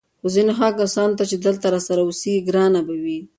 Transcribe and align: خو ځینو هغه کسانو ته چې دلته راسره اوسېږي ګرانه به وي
خو 0.19 0.27
ځینو 0.35 0.51
هغه 0.59 0.75
کسانو 0.81 1.17
ته 1.19 1.23
چې 1.29 1.35
دلته 1.45 1.65
راسره 1.73 2.01
اوسېږي 2.05 2.41
ګرانه 2.49 2.79
به 2.87 2.93
وي 3.03 3.19